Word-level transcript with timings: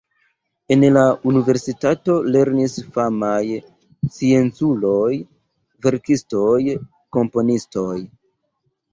En 0.75 0.83
la 0.93 1.01
universitato 1.31 2.13
lernis 2.35 2.77
famaj 2.95 3.43
scienculoj, 4.15 5.09
verkistoj, 5.87 6.57
komponistoj. 7.19 7.95